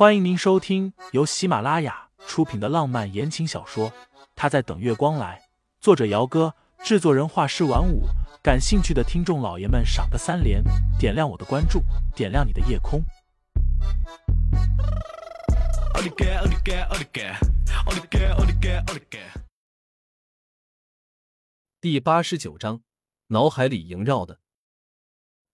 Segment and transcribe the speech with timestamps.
[0.00, 3.90] 欢迎您收听由喜马拉雅出品的浪漫言情小说
[4.34, 5.38] 《他在等月光来》，
[5.78, 8.04] 作者：姚哥，制作人：画师晚舞。
[8.42, 10.64] 感兴趣的听众老爷们，赏个三连，
[10.98, 11.82] 点亮我的关注，
[12.16, 13.04] 点亮你的夜空。
[21.78, 22.80] 第八十九章，
[23.26, 24.38] 脑海里萦绕的，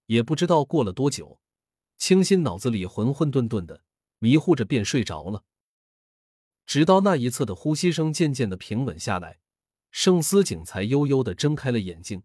[0.07, 1.41] 也不知道过了多久，
[1.99, 3.81] 清新脑子里混混沌沌的。
[4.27, 5.45] 迷糊着便睡着了，
[6.67, 9.39] 直到那一侧的呼吸声渐渐的平稳下来，
[9.93, 12.25] 盛思景才悠悠的睁开了眼睛。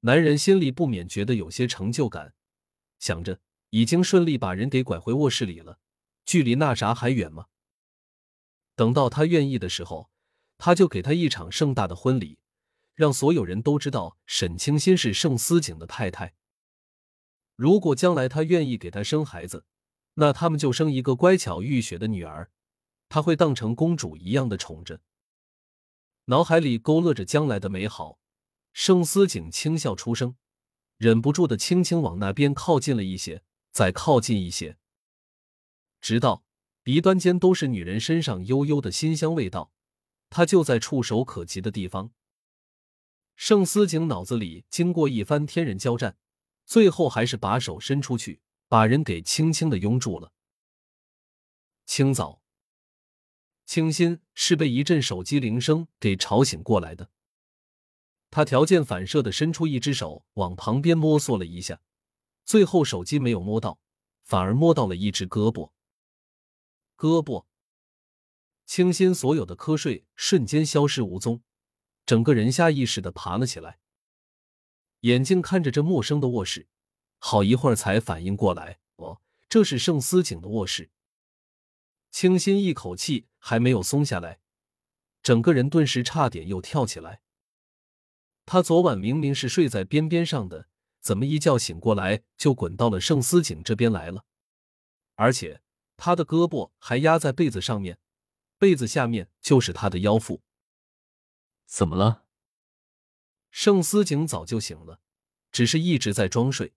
[0.00, 2.34] 男人心里不免觉得有些成就感，
[2.98, 3.40] 想着
[3.70, 5.78] 已经顺利把人给拐回卧室里了，
[6.26, 7.46] 距离那啥还远吗？
[8.74, 10.10] 等到他愿意的时候，
[10.58, 12.38] 他就给他一场盛大的婚礼，
[12.94, 16.34] 让所有人都知道沈清心是盛思景的太太。
[17.54, 19.64] 如果将来他愿意给他生孩子，
[20.18, 22.50] 那他们就生一个乖巧玉雪的女儿，
[23.08, 25.00] 他会当成公主一样的宠着。
[26.26, 28.18] 脑海里勾勒着将来的美好，
[28.72, 30.36] 盛思景轻笑出声，
[30.96, 34.78] 忍不住的轻轻往那边靠近了一些，再靠近一些，
[36.00, 36.44] 直到
[36.82, 39.70] 鼻端间都是女人身上悠悠的馨香味道，
[40.30, 42.10] 他就在触手可及的地方。
[43.36, 46.16] 盛思景脑子里经过一番天人交战，
[46.64, 48.40] 最后还是把手伸出去。
[48.68, 50.32] 把人给轻轻的拥住了。
[51.84, 52.42] 清早，
[53.64, 57.10] 清新是被一阵手机铃声给吵醒过来的。
[58.30, 61.80] 他条件反射的伸出一只手往旁边摸索了一下，
[62.44, 63.78] 最后手机没有摸到，
[64.24, 65.70] 反而摸到了一只胳膊。
[66.96, 67.46] 胳膊，
[68.66, 71.42] 清新所有的瞌睡瞬间消失无踪，
[72.04, 73.78] 整个人下意识的爬了起来，
[75.00, 76.68] 眼睛看着这陌生的卧室。
[77.28, 80.92] 好一会儿才反应过来，哦，这是盛思景的卧室。
[82.12, 84.38] 清新一口气还没有松下来，
[85.24, 87.22] 整个人顿时差点又跳起来。
[88.44, 90.68] 他昨晚明明是睡在边边上的，
[91.00, 94.24] 怎么一觉醒过来就滚到了盛思景这边来了？
[95.16, 95.62] 而且
[95.96, 97.98] 他的胳膊还压在被子上面，
[98.56, 100.44] 被子下面就是他的腰腹。
[101.64, 102.22] 怎么了？
[103.50, 105.00] 盛思景早就醒了，
[105.50, 106.74] 只是一直在装睡。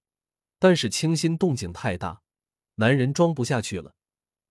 [0.59, 2.21] 但是清新动静太大，
[2.75, 3.95] 男人装不下去了，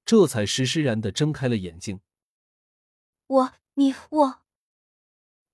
[0.04, 2.00] 这才施施然的睁开了眼睛。
[3.26, 4.42] 我，你，我。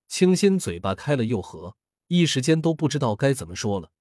[0.07, 1.75] 清新嘴巴开了又合，
[2.07, 3.91] 一时间都不知道该怎么说了。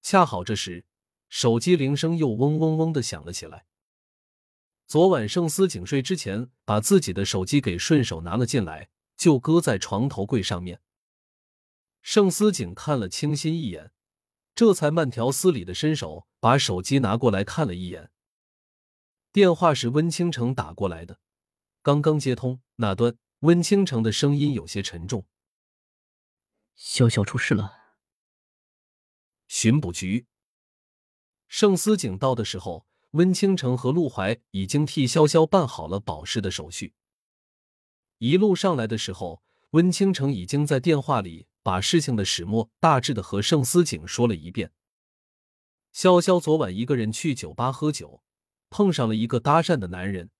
[0.00, 0.86] 恰好这时，
[1.28, 3.66] 手机铃声又嗡嗡嗡的响了起来。
[4.86, 10.80] 昨晚盛思景睡之前，把自己的手机给顺手拿了进来，就搁在床头柜上面。
[12.02, 13.93] 盛思景看了清新一眼。
[14.54, 18.12] 这才慢条斯理的伸手把手机拿过来看了一眼，
[19.32, 21.18] 电话是温倾城打过来的，
[21.82, 25.26] 刚刚接通，那端温倾城的声音有些沉重
[26.78, 27.96] ：“潇潇出事了。”
[29.48, 30.26] 巡捕局，
[31.48, 36.94] 盛思景到的时候，温倾城和陆怀已经替潇潇办好了保释的手续。
[38.18, 41.48] 一路上来的时候，温倾城已经在电话里。
[41.64, 44.70] 把事情的始末大致的和盛思景说了一遍。
[45.94, 48.22] 潇潇昨晚一个人去酒吧喝酒，
[48.68, 50.30] 碰上了一个搭讪的男人。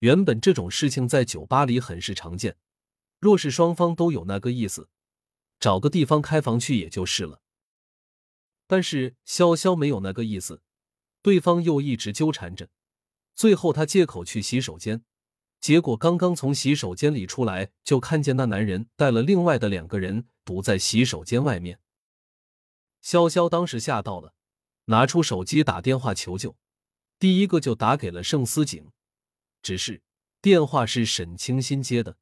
[0.00, 2.58] 原本这种事情在酒吧里很是常见，
[3.18, 4.90] 若是双方都有那个意思，
[5.58, 7.40] 找个地方开房去也就是了。
[8.66, 10.60] 但是潇潇没有那个意思，
[11.22, 12.68] 对方又一直纠缠着，
[13.34, 15.02] 最后他借口去洗手间。
[15.60, 21.78] 结果刚刚从洗手间里出来，就看见那男人带了另外的两个人堵在洗手间外面。
[23.02, 24.32] 潇潇当时吓到了，
[24.86, 26.56] 拿出手机打电话求救，
[27.18, 28.90] 第一个就打给了盛思景，
[29.60, 30.02] 只是
[30.40, 32.16] 电话是沈清新接的。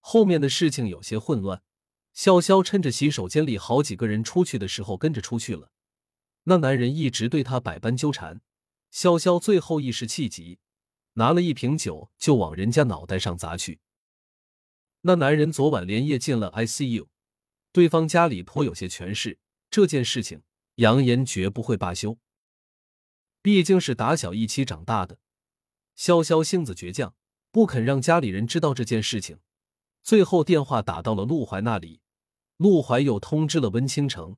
[0.00, 1.62] 后面的事情有些混乱，
[2.14, 5.72] 潇潇趁着洗手间里好几个人出去的时候跟着出去了。
[6.42, 8.42] 那男人一直对他百般纠缠，
[8.92, 10.58] 潇潇最后一时气急。
[11.14, 13.80] 拿了一瓶酒就往人家脑袋上砸去。
[15.02, 17.06] 那男人昨晚连夜进了 ICU，
[17.72, 19.38] 对方家里颇有些权势，
[19.70, 20.42] 这件事情
[20.76, 22.18] 扬言绝不会罢休。
[23.40, 25.18] 毕竟是打小一起长大的，
[25.96, 27.14] 潇潇性子倔强，
[27.52, 29.38] 不肯让家里人知道这件事情。
[30.02, 32.00] 最后电话打到了陆怀那里，
[32.56, 34.36] 陆怀又通知了温倾城。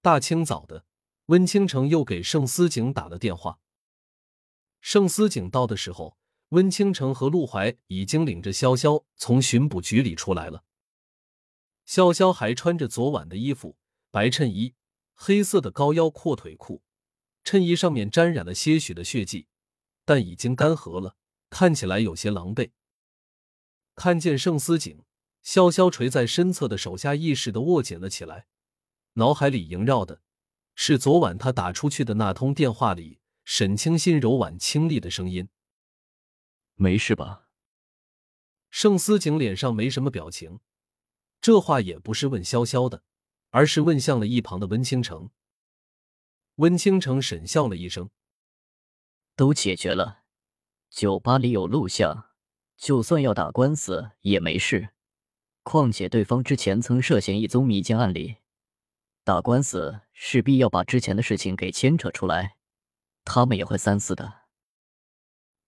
[0.00, 0.84] 大清早的，
[1.26, 3.60] 温倾城又给盛思景打了电话。
[4.80, 6.16] 盛思景到的时候，
[6.52, 10.64] 温倾城和陆怀已经领着潇潇从巡捕局里出来了。
[11.86, 13.76] 潇潇还穿着昨晚的衣服，
[14.10, 14.74] 白衬衣，
[15.14, 16.82] 黑色的高腰阔腿裤，
[17.42, 19.46] 衬衣上面沾染了些许的血迹，
[20.04, 21.16] 但已经干涸了，
[21.48, 22.70] 看起来有些狼狈。
[23.94, 25.02] 看见盛思景，
[25.42, 28.46] 潇潇垂在身侧的手下意识的握紧了起来，
[29.14, 30.20] 脑海里萦绕的
[30.74, 35.48] 是昨晚他打出去的那通电话里沈清新柔婉清丽的声音。
[36.74, 37.48] 没事吧？
[38.70, 40.60] 盛思景脸上没什么表情，
[41.40, 43.02] 这话也不是问潇潇的，
[43.50, 45.30] 而是问向了一旁的温倾城。
[46.56, 48.10] 温倾城沈笑了一声
[49.36, 50.24] ：“都解决了，
[50.90, 52.30] 酒吧里有录像，
[52.76, 54.90] 就算要打官司也没事。
[55.62, 58.36] 况且对方之前曾涉嫌一宗迷奸案例，
[59.22, 62.56] 打官司势必要把之前的事情给牵扯出来，
[63.24, 64.42] 他们也会三思的。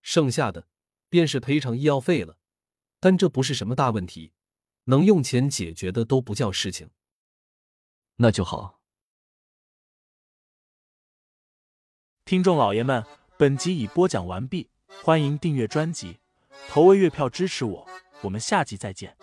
[0.01, 0.67] 剩下的
[1.15, 2.37] 便是赔偿医药费了。”
[2.99, 4.33] 但这不是什么大问题，
[4.85, 6.89] 能用钱解决的都不叫事情。
[8.17, 8.81] 那就好。
[12.23, 13.05] 听众老爷们，
[13.37, 14.69] 本集已播讲完毕，
[15.03, 16.19] 欢迎订阅专辑，
[16.69, 17.87] 投喂月票支持我，
[18.23, 19.15] 我们下集再见。